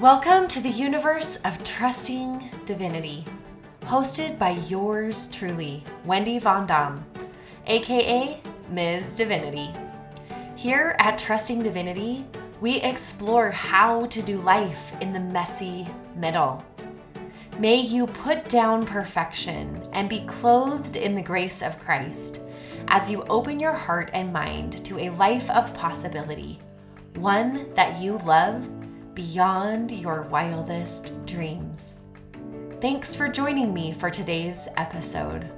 [0.00, 3.24] Welcome to the universe of trusting divinity,
[3.80, 7.02] hosted by yours truly, Wendy Von Dam,
[7.66, 8.38] aka
[8.70, 9.14] Ms.
[9.14, 9.70] Divinity.
[10.54, 12.26] Here at Trusting Divinity,
[12.60, 16.62] we explore how to do life in the messy middle.
[17.58, 22.42] May you put down perfection and be clothed in the grace of Christ
[22.88, 26.58] as you open your heart and mind to a life of possibility,
[27.14, 28.68] one that you love
[29.16, 31.94] beyond your wildest dreams.
[32.82, 35.50] Thanks for joining me for today's episode.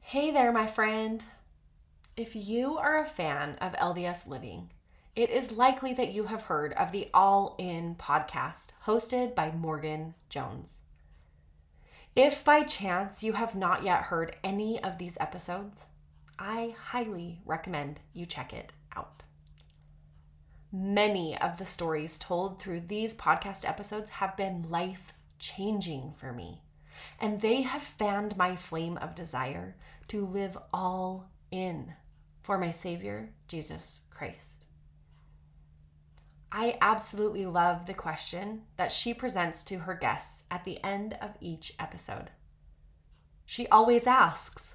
[0.00, 1.24] Hey there, my friend.
[2.14, 4.68] If you are a fan of LDS Living,
[5.14, 10.12] it is likely that you have heard of the All In podcast hosted by Morgan
[10.28, 10.80] Jones.
[12.14, 15.86] If by chance you have not yet heard any of these episodes,
[16.38, 19.25] I highly recommend you check it out.
[20.78, 26.60] Many of the stories told through these podcast episodes have been life changing for me,
[27.18, 29.74] and they have fanned my flame of desire
[30.08, 31.94] to live all in
[32.42, 34.66] for my Savior, Jesus Christ.
[36.52, 41.38] I absolutely love the question that she presents to her guests at the end of
[41.40, 42.32] each episode.
[43.46, 44.74] She always asks,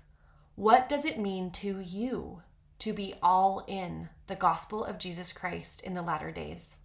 [0.56, 2.42] What does it mean to you
[2.82, 6.78] to be all in the gospel of Jesus Christ in the latter days?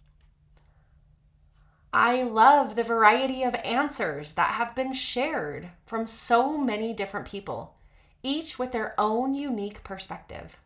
[1.91, 7.77] I love the variety of answers that have been shared from so many different people,
[8.21, 10.57] each with their own unique perspective.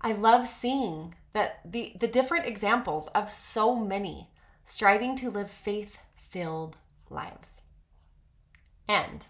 [0.00, 4.30] I love seeing that the, the different examples of so many
[4.64, 6.76] striving to live faith filled
[7.10, 7.62] lives.
[8.86, 9.26] And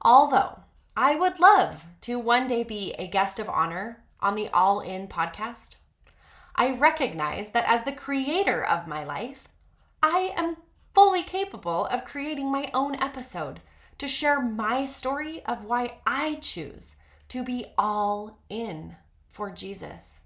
[0.00, 0.60] although
[0.96, 5.06] I would love to one day be a guest of honor on the All In
[5.06, 5.76] podcast,
[6.56, 9.48] I recognize that as the creator of my life,
[10.02, 10.56] I am
[10.92, 13.60] fully capable of creating my own episode
[13.98, 16.96] to share my story of why I choose
[17.28, 18.96] to be all in
[19.28, 20.22] for Jesus.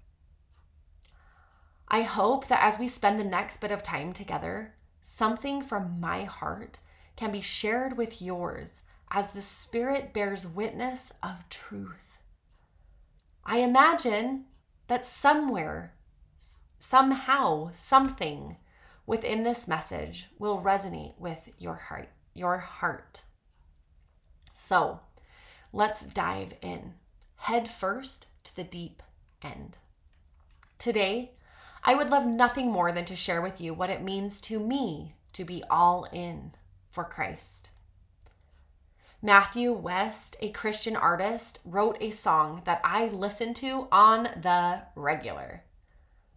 [1.87, 6.23] I hope that as we spend the next bit of time together, something from my
[6.23, 6.79] heart
[7.15, 12.19] can be shared with yours as the Spirit bears witness of truth.
[13.43, 14.45] I imagine
[14.87, 15.93] that somewhere,
[16.77, 18.57] somehow, something
[19.05, 23.23] within this message will resonate with your heart, your heart.
[24.53, 25.01] So,
[25.71, 26.93] let's dive in.
[27.37, 29.03] Head first to the deep
[29.43, 29.77] end.
[30.79, 31.33] Today,
[31.83, 35.15] I would love nothing more than to share with you what it means to me
[35.33, 36.53] to be all in
[36.89, 37.69] for Christ.
[39.25, 45.63] Matthew West, a Christian artist, wrote a song that I listen to on the regular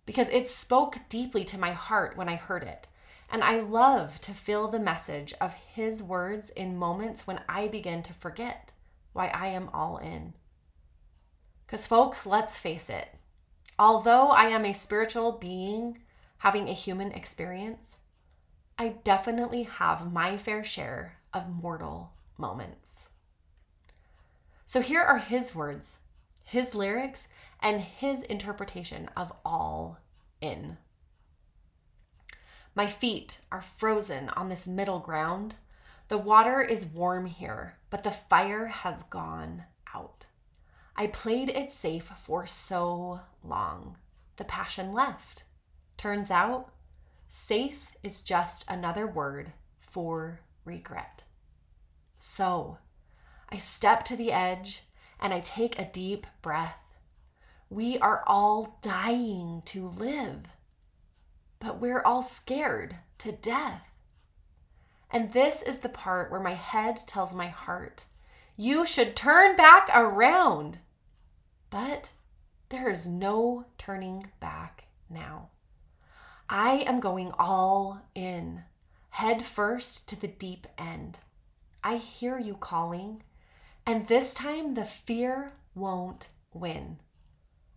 [0.06, 2.88] because it spoke deeply to my heart when I heard it.
[3.30, 8.02] And I love to feel the message of his words in moments when I begin
[8.04, 8.72] to forget
[9.12, 10.32] why I am all in.
[11.66, 13.08] Because, folks, let's face it,
[13.78, 15.98] Although I am a spiritual being
[16.38, 17.98] having a human experience,
[18.78, 23.10] I definitely have my fair share of mortal moments.
[24.64, 25.98] So here are his words,
[26.44, 27.28] his lyrics,
[27.60, 29.98] and his interpretation of all
[30.40, 30.78] in.
[32.74, 35.56] My feet are frozen on this middle ground.
[36.08, 40.26] The water is warm here, but the fire has gone out.
[40.96, 43.96] I played it safe for so long.
[44.36, 45.44] The passion left.
[45.96, 46.70] Turns out,
[47.26, 51.24] safe is just another word for regret.
[52.18, 52.78] So,
[53.48, 54.82] I step to the edge
[55.20, 56.78] and I take a deep breath.
[57.70, 60.46] We are all dying to live,
[61.60, 63.84] but we're all scared to death.
[65.10, 68.04] And this is the part where my head tells my heart,
[68.56, 70.78] you should turn back around.
[71.70, 72.10] But
[72.68, 75.50] there is no turning back now.
[76.48, 78.64] I am going all in,
[79.10, 81.18] head first to the deep end.
[81.82, 83.22] I hear you calling,
[83.86, 86.98] and this time the fear won't win.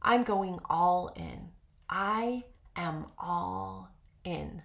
[0.02, 1.50] I'm going all in.
[1.90, 2.46] I
[2.76, 3.92] am all
[4.24, 4.64] in.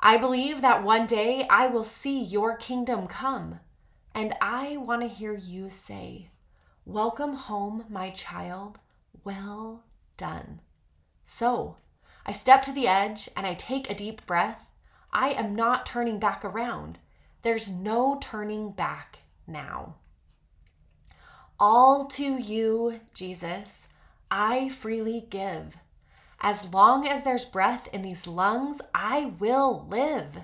[0.00, 3.60] I believe that one day I will see your kingdom come,
[4.14, 6.30] and I want to hear you say,
[6.84, 8.78] Welcome home, my child.
[9.22, 9.84] Well
[10.16, 10.60] done.
[11.22, 11.76] So,
[12.26, 14.66] I step to the edge and I take a deep breath.
[15.12, 16.98] I am not turning back around.
[17.42, 19.96] There's no turning back now.
[21.58, 23.88] All to you, Jesus,
[24.30, 25.76] I freely give.
[26.40, 30.38] As long as there's breath in these lungs, I will live.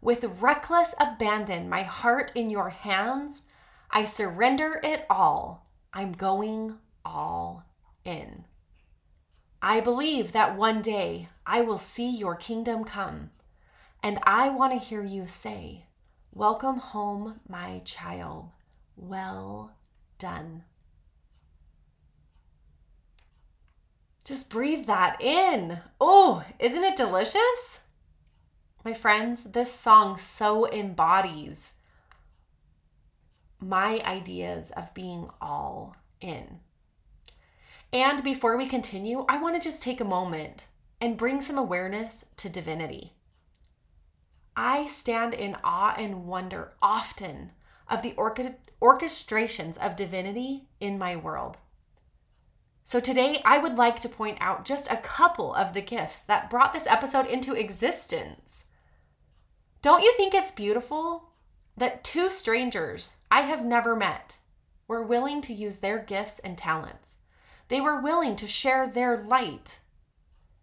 [0.00, 3.42] With reckless abandon, my heart in your hands,
[3.90, 5.68] I surrender it all.
[5.92, 7.64] I'm going all
[8.04, 8.44] in.
[9.62, 13.30] I believe that one day I will see your kingdom come,
[14.02, 15.85] and I want to hear you say,
[16.36, 18.50] Welcome home, my child.
[18.94, 19.72] Well
[20.18, 20.64] done.
[24.22, 25.80] Just breathe that in.
[25.98, 27.80] Oh, isn't it delicious?
[28.84, 31.72] My friends, this song so embodies
[33.58, 36.60] my ideas of being all in.
[37.94, 40.66] And before we continue, I want to just take a moment
[41.00, 43.15] and bring some awareness to divinity.
[44.56, 47.52] I stand in awe and wonder often
[47.88, 48.14] of the
[48.80, 51.58] orchestrations of divinity in my world.
[52.82, 56.48] So today, I would like to point out just a couple of the gifts that
[56.48, 58.64] brought this episode into existence.
[59.82, 61.30] Don't you think it's beautiful
[61.76, 64.38] that two strangers I have never met
[64.88, 67.18] were willing to use their gifts and talents?
[67.68, 69.80] They were willing to share their light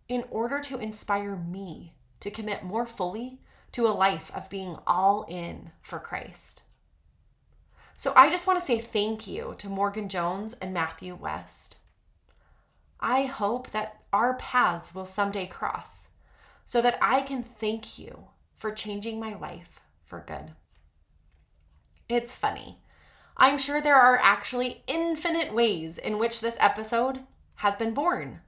[0.08, 3.40] in order to inspire me to commit more fully
[3.74, 6.64] to a life of being all in for Christ.
[7.96, 11.78] So I just want to say thank you to Morgan Jones and Matthew West.
[13.00, 16.10] I hope that our paths will someday cross
[16.64, 20.54] so that I can thank you for changing my life for good.
[22.08, 22.80] It's funny.
[23.36, 27.22] I'm sure there are actually infinite ways in which this episode
[27.56, 28.42] has been born.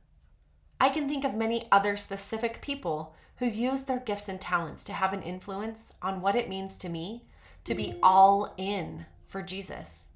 [0.79, 4.93] I can think of many other specific people who use their gifts and talents to
[4.93, 7.25] have an influence on what it means to me
[7.63, 10.07] to be all in for Jesus.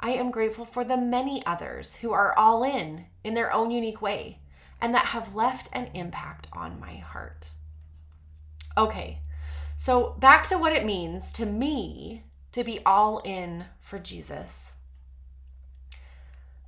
[0.00, 4.00] I am grateful for the many others who are all in in their own unique
[4.00, 4.38] way
[4.80, 7.50] and that have left an impact on my heart.
[8.76, 9.20] Okay,
[9.76, 12.22] so back to what it means to me
[12.52, 14.74] to be all in for Jesus.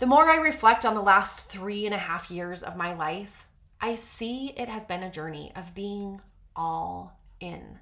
[0.00, 3.46] The more I reflect on the last three and a half years of my life,
[3.82, 6.20] I see it has been a journey of being
[6.54, 7.78] all in,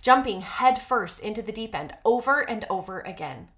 [0.00, 3.48] jumping headfirst into the deep end over and over again.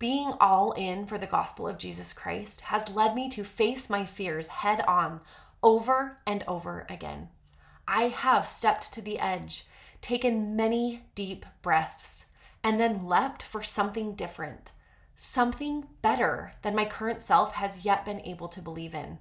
[0.00, 4.06] Being all in for the gospel of Jesus Christ has led me to face my
[4.06, 5.20] fears head on
[5.62, 7.28] over and over again.
[7.86, 9.66] I have stepped to the edge,
[10.00, 12.26] taken many deep breaths,
[12.62, 14.72] and then leapt for something different,
[15.14, 19.18] something better than my current self has yet been able to believe in.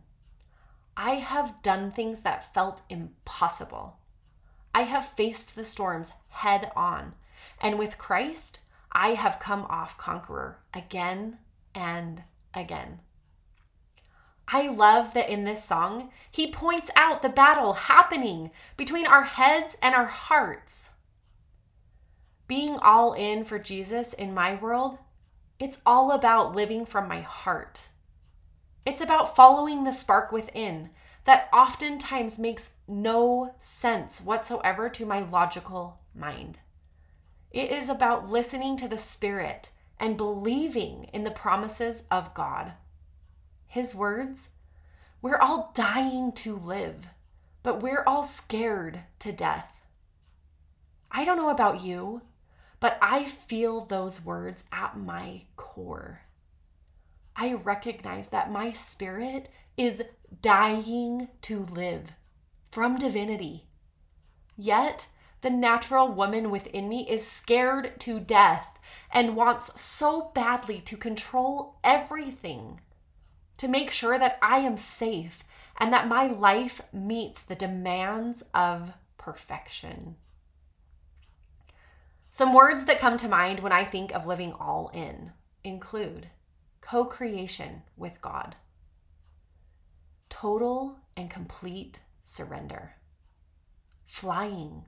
[0.98, 4.00] I have done things that felt impossible.
[4.74, 7.14] I have faced the storms head on,
[7.62, 8.60] and with Christ,
[8.92, 11.38] I have come off conqueror again
[11.74, 12.24] and
[12.54, 13.00] again.
[14.50, 19.78] I love that in this song, he points out the battle happening between our heads
[19.82, 20.92] and our hearts
[22.48, 24.98] being all in for Jesus in my world,
[25.60, 27.90] it's all about living from my heart.
[28.88, 30.92] It's about following the spark within
[31.26, 36.60] that oftentimes makes no sense whatsoever to my logical mind.
[37.52, 42.76] It is about listening to the Spirit and believing in the promises of God.
[43.66, 44.52] His words,
[45.22, 47.08] we're all dying to live,
[47.64, 49.82] but we're all scared to death.
[51.12, 52.22] I don't know about you,
[52.80, 56.22] but I feel those words at my core.
[57.40, 60.04] I recognize that my spirit is
[60.42, 62.14] dying to live
[62.72, 63.68] from divinity.
[64.58, 65.08] Yet,
[65.42, 68.80] the natural woman within me is scared to death
[69.12, 72.82] and wants so badly to control everything,
[73.58, 75.44] to make sure that I am safe
[75.78, 80.16] and that my life meets the demands of perfection.
[82.32, 86.30] Some words that come to mind when I think of living all in include
[86.90, 88.56] co creation with God,
[90.30, 92.94] total and complete surrender,
[94.06, 94.86] flying,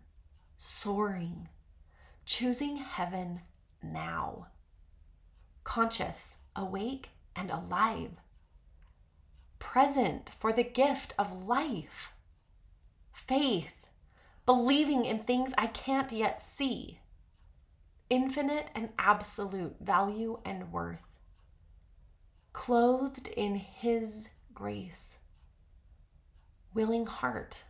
[0.56, 1.50] soaring,
[2.26, 3.42] choosing heaven
[3.84, 4.48] now,
[5.66, 8.12] conscious, awake, and alive,
[9.60, 12.14] present for the gift of life,
[13.12, 13.74] faith,
[14.46, 17.00] believing in things I can't yet see.
[18.10, 21.09] Infinite and absolute value and worth,
[22.60, 25.20] clothed in His grace,
[26.74, 27.64] willing heart,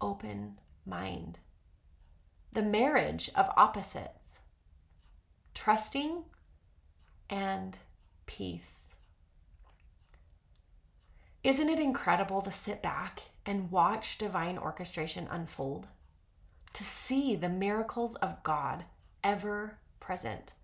[0.00, 1.40] open mind,
[2.50, 4.38] the marriage of opposites,
[5.52, 6.24] trusting
[7.28, 7.76] and
[8.24, 8.94] peace.
[11.42, 15.86] Isn't it incredible to sit back and watch divine orchestration unfold?
[16.72, 18.86] To see the miracles of God
[19.22, 20.54] ever present,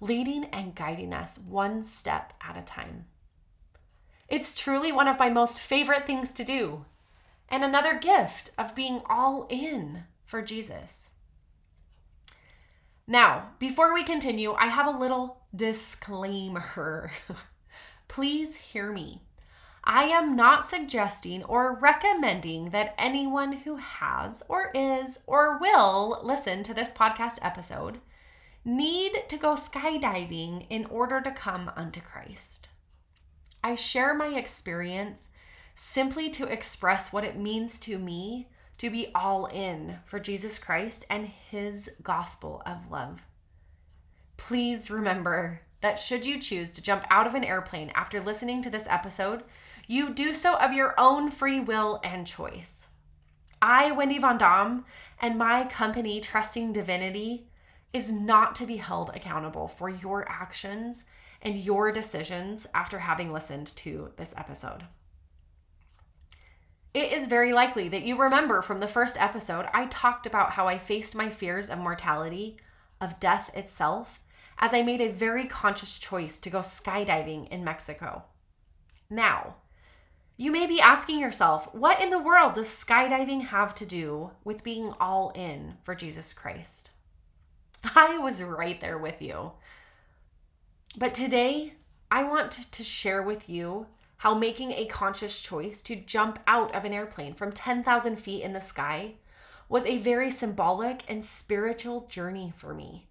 [0.00, 3.06] leading and guiding us one step at a time.
[4.28, 6.84] It's truly one of my most favorite things to do,
[7.48, 11.10] and another gift of being all in for Jesus.
[13.06, 17.10] Now, before we continue, I have a little disclaimer.
[18.08, 19.20] Please hear me.
[19.86, 26.62] I am not suggesting or recommending that anyone who has or is or will listen
[26.62, 28.00] to this podcast episode
[28.64, 32.68] need to go skydiving in order to come unto Christ.
[33.62, 35.30] I share my experience
[35.74, 41.06] simply to express what it means to me to be all in for Jesus Christ
[41.08, 43.22] and his gospel of love.
[44.36, 48.70] Please remember that should you choose to jump out of an airplane after listening to
[48.70, 49.42] this episode,
[49.86, 52.88] you do so of your own free will and choice.
[53.60, 54.84] I, Wendy Von Dam,
[55.20, 57.48] and my company, Trusting Divinity,
[57.94, 61.04] is not to be held accountable for your actions
[61.40, 64.84] and your decisions after having listened to this episode.
[66.92, 70.66] It is very likely that you remember from the first episode, I talked about how
[70.66, 72.56] I faced my fears of mortality,
[73.00, 74.20] of death itself,
[74.58, 78.24] as I made a very conscious choice to go skydiving in Mexico.
[79.08, 79.56] Now,
[80.36, 84.64] you may be asking yourself, what in the world does skydiving have to do with
[84.64, 86.90] being all in for Jesus Christ?
[87.94, 89.52] I was right there with you.
[90.96, 91.74] But today,
[92.10, 93.86] I want to share with you
[94.18, 98.52] how making a conscious choice to jump out of an airplane from 10,000 feet in
[98.52, 99.14] the sky
[99.68, 103.08] was a very symbolic and spiritual journey for me.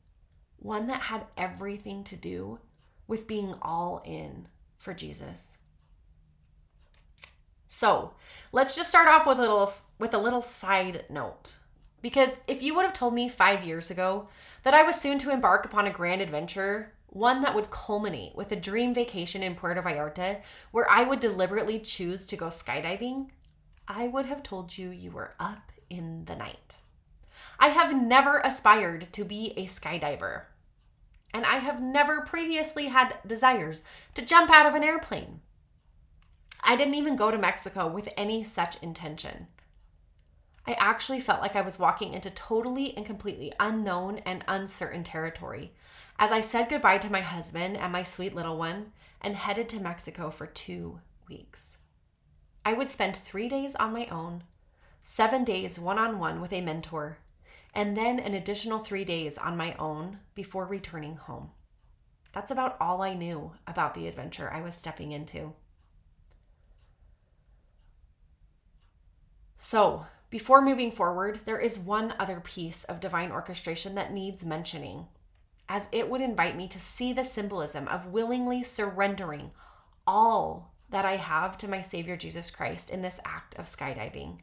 [0.57, 2.59] One that had everything to do
[3.07, 5.57] with being all in for Jesus.
[7.67, 8.13] So
[8.51, 11.57] let's just start off with a little with a little side note.
[12.03, 14.27] Because if you would have told me five years ago
[14.63, 18.51] that I was soon to embark upon a grand adventure, one that would culminate with
[18.51, 20.41] a dream vacation in Puerto Vallarta,
[20.71, 23.29] where I would deliberately choose to go skydiving,
[23.87, 26.75] I would have told you you were up in the night.
[27.57, 30.43] I have never aspired to be a skydiver.
[31.33, 33.83] And I have never previously had desires
[34.15, 35.39] to jump out of an airplane.
[36.61, 39.47] I didn't even go to Mexico with any such intention.
[40.65, 45.73] I actually felt like I was walking into totally and completely unknown and uncertain territory
[46.19, 48.91] as I said goodbye to my husband and my sweet little one
[49.21, 51.77] and headed to Mexico for two weeks.
[52.65, 54.43] I would spend three days on my own,
[55.01, 57.17] seven days one on one with a mentor,
[57.73, 61.51] and then an additional three days on my own before returning home.
[62.31, 65.53] That's about all I knew about the adventure I was stepping into.
[69.55, 75.05] So, before moving forward, there is one other piece of divine orchestration that needs mentioning,
[75.69, 79.51] as it would invite me to see the symbolism of willingly surrendering
[80.07, 84.39] all that I have to my Savior Jesus Christ in this act of skydiving.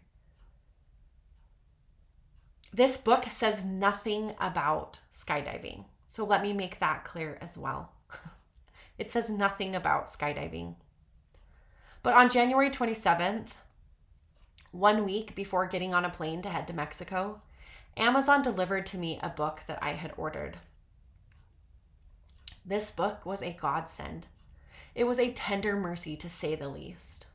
[2.73, 7.95] This book says nothing about skydiving, so let me make that clear as well.
[8.97, 10.77] it says nothing about skydiving.
[12.05, 13.55] But on January 27th,
[14.73, 17.41] one week before getting on a plane to head to Mexico,
[17.97, 20.59] Amazon delivered to me a book that I had ordered.
[22.65, 24.29] This book was a godsend.
[24.95, 27.27] It was a tender mercy to say the least.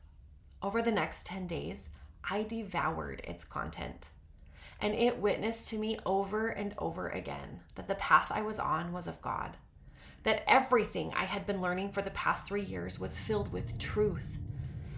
[0.62, 1.90] Over the next 10 days,
[2.28, 4.08] I devoured its content,
[4.80, 8.92] and it witnessed to me over and over again that the path I was on
[8.92, 9.58] was of God,
[10.22, 14.38] that everything I had been learning for the past three years was filled with truth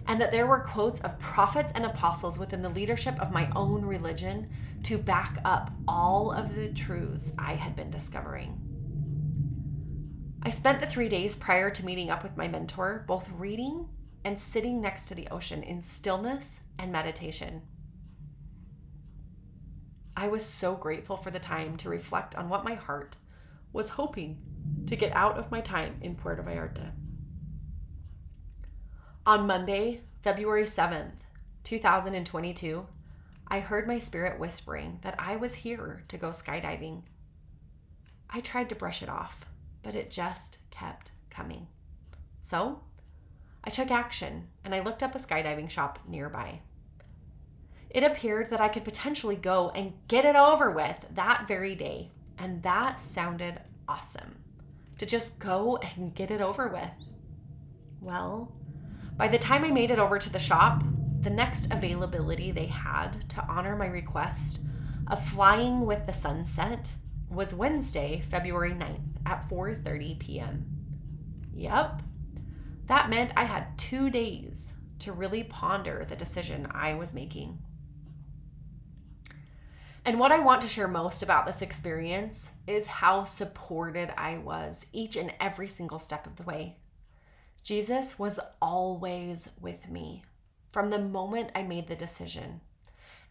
[0.09, 3.85] and that there were quotes of prophets and apostles within the leadership of my own
[3.85, 4.49] religion
[4.81, 8.59] to back up all of the truths I had been discovering.
[10.41, 13.87] I spent the three days prior to meeting up with my mentor both reading
[14.25, 17.61] and sitting next to the ocean in stillness and meditation.
[20.17, 23.15] I was so grateful for the time to reflect on what my heart
[23.71, 24.39] was hoping
[24.87, 26.93] to get out of my time in Puerto Vallarta.
[29.29, 31.11] On Monday, February 7th,
[31.63, 32.87] 2022,
[33.47, 37.03] I heard my spirit whispering that I was here to go skydiving.
[38.27, 39.45] I tried to brush it off,
[39.83, 41.67] but it just kept coming.
[42.39, 42.81] So,
[43.63, 46.61] I took action and I looked up a skydiving shop nearby.
[47.91, 52.09] It appeared that I could potentially go and get it over with that very day,
[52.39, 54.37] and that sounded awesome
[54.97, 57.13] to just go and get it over with.
[58.01, 58.55] Well,
[59.19, 60.81] By the time I made it over to the shop,
[61.19, 64.61] the next availability they had to honor my request
[65.07, 66.93] of flying with the sunset
[67.29, 70.65] was Wednesday, February 9th at 4:30 p.m.
[71.53, 72.01] Yep.
[72.85, 77.59] That meant I had 2 days to really ponder the decision I was making.
[80.05, 84.85] And what I want to share most about this experience is how supported I was
[84.93, 86.77] each and every single step of the way.
[87.63, 90.23] Jesus was always with me
[90.71, 92.61] from the moment I made the decision.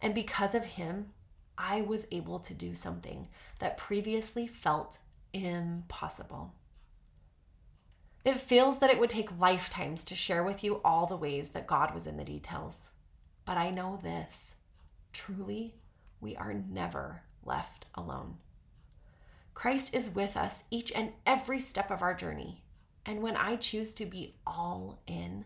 [0.01, 1.11] And because of him,
[1.57, 3.27] I was able to do something
[3.59, 4.99] that previously felt
[5.33, 6.53] impossible.
[8.25, 11.67] It feels that it would take lifetimes to share with you all the ways that
[11.67, 12.89] God was in the details.
[13.45, 14.55] But I know this
[15.11, 15.73] truly,
[16.21, 18.37] we are never left alone.
[19.53, 22.63] Christ is with us each and every step of our journey.
[23.05, 25.45] And when I choose to be all in,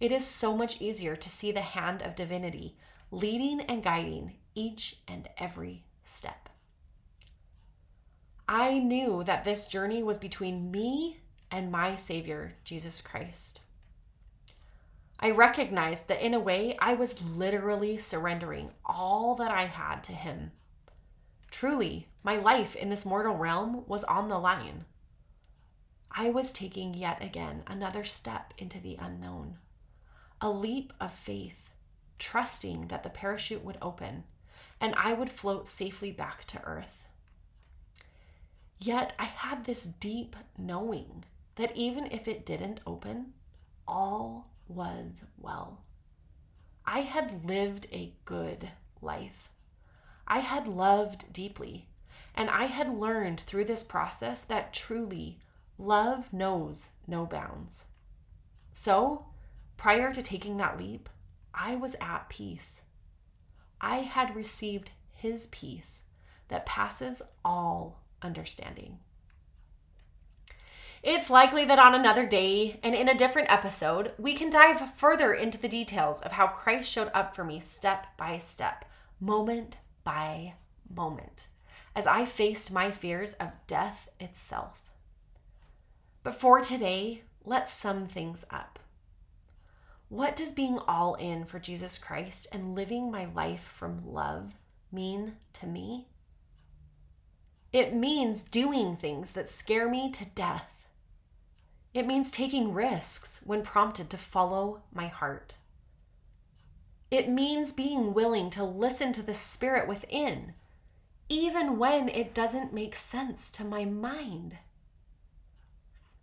[0.00, 2.76] it is so much easier to see the hand of divinity
[3.10, 6.48] leading and guiding each and every step.
[8.48, 11.20] I knew that this journey was between me
[11.50, 13.60] and my Savior, Jesus Christ.
[15.20, 20.12] I recognized that in a way I was literally surrendering all that I had to
[20.12, 20.52] Him.
[21.50, 24.84] Truly, my life in this mortal realm was on the line.
[26.12, 29.58] I was taking yet again another step into the unknown,
[30.40, 31.72] a leap of faith,
[32.18, 34.24] trusting that the parachute would open
[34.80, 37.08] and I would float safely back to earth.
[38.78, 41.24] Yet I had this deep knowing
[41.56, 43.34] that even if it didn't open,
[43.86, 45.82] all was well.
[46.86, 48.70] I had lived a good
[49.02, 49.50] life.
[50.26, 51.88] I had loved deeply,
[52.34, 55.38] and I had learned through this process that truly
[55.80, 57.86] love knows no bounds.
[58.70, 59.26] So,
[59.76, 61.08] prior to taking that leap,
[61.54, 62.82] I was at peace.
[63.80, 66.02] I had received his peace
[66.48, 68.98] that passes all understanding.
[71.02, 75.32] It's likely that on another day and in a different episode, we can dive further
[75.32, 78.84] into the details of how Christ showed up for me step by step,
[79.18, 80.54] moment by
[80.94, 81.46] moment,
[81.96, 84.89] as I faced my fears of death itself.
[86.22, 88.78] But for today, let's sum things up.
[90.08, 94.54] What does being all in for Jesus Christ and living my life from love
[94.90, 96.08] mean to me?
[97.72, 100.88] It means doing things that scare me to death.
[101.94, 105.54] It means taking risks when prompted to follow my heart.
[107.10, 110.54] It means being willing to listen to the spirit within,
[111.28, 114.58] even when it doesn't make sense to my mind.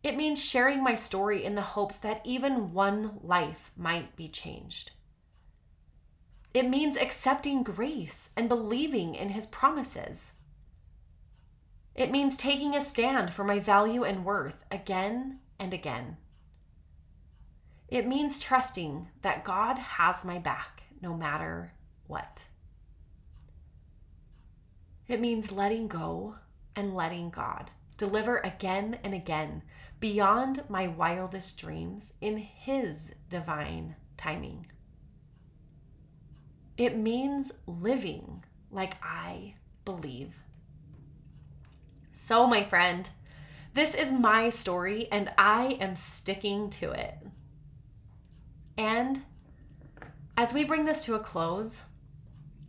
[0.08, 4.91] It means sharing my story in the hopes that even one life might be changed.
[6.54, 10.32] It means accepting grace and believing in His promises.
[11.93, 16.15] It means taking a stand for my value and worth again and again.
[17.89, 21.74] It means trusting that God has my back no matter
[22.06, 22.46] what.
[25.10, 26.36] It means letting go
[26.78, 29.63] and letting God deliver again and again
[29.99, 34.67] beyond my wildest dreams in His divine timing.
[36.77, 40.36] It means living like I believe.
[42.12, 43.10] So, my friend,
[43.73, 47.17] this is my story and I am sticking to it.
[48.77, 49.23] And
[50.36, 51.83] as we bring this to a close,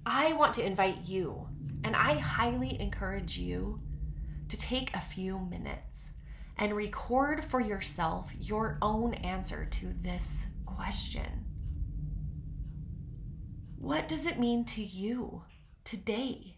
[0.07, 1.49] I want to invite you,
[1.85, 3.81] and I highly encourage you
[4.49, 6.13] to take a few minutes
[6.57, 11.45] and record for yourself your own answer to this question.
[13.79, 15.45] What does it mean to you
[15.85, 16.57] today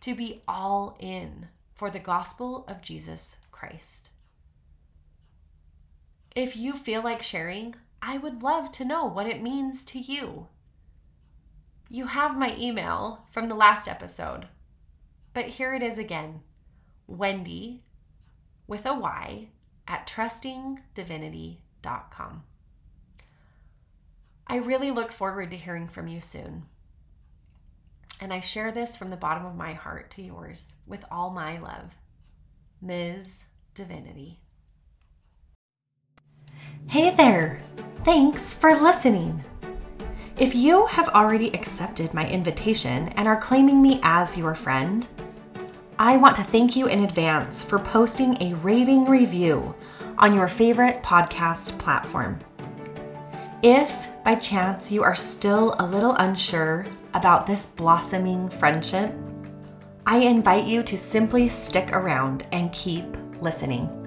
[0.00, 4.10] to be all in for the gospel of Jesus Christ?
[6.34, 10.48] If you feel like sharing, I would love to know what it means to you.
[11.88, 14.48] You have my email from the last episode,
[15.32, 16.42] but here it is again
[17.06, 17.82] Wendy
[18.66, 19.48] with a Y
[19.86, 22.42] at trustingdivinity.com.
[24.48, 26.66] I really look forward to hearing from you soon.
[28.20, 31.58] And I share this from the bottom of my heart to yours with all my
[31.58, 31.96] love.
[32.80, 33.44] Ms.
[33.74, 34.40] Divinity.
[36.88, 37.60] Hey there!
[38.04, 39.44] Thanks for listening.
[40.38, 45.06] If you have already accepted my invitation and are claiming me as your friend,
[45.98, 49.74] I want to thank you in advance for posting a raving review
[50.18, 52.38] on your favorite podcast platform.
[53.62, 59.14] If by chance you are still a little unsure about this blossoming friendship,
[60.04, 63.06] I invite you to simply stick around and keep
[63.40, 64.05] listening.